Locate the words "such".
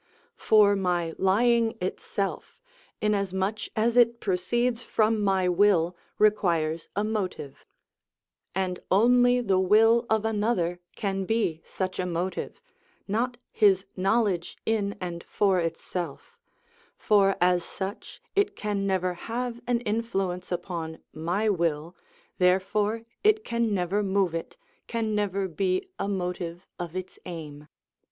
11.63-11.99, 17.63-18.23